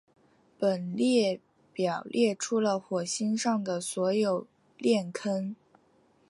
[0.57, 1.39] 本列
[1.73, 5.55] 表列出了火星上的所有链坑。